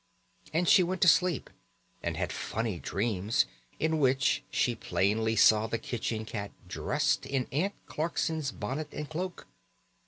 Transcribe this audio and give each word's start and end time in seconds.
And 0.51 0.67
she 0.67 0.81
went 0.81 0.99
to 1.01 1.07
sleep, 1.07 1.47
and 2.01 2.17
had 2.17 2.33
funny 2.33 2.79
dreams 2.79 3.45
in 3.79 3.99
which 3.99 4.41
she 4.49 4.73
plainly 4.73 5.35
saw 5.35 5.67
the 5.67 5.77
kitchen 5.77 6.25
cat 6.25 6.49
dressed 6.67 7.27
in 7.27 7.45
Aunt 7.51 7.75
Clarkson's 7.85 8.51
bonnet 8.51 8.91
and 8.93 9.07
cloak. 9.07 9.45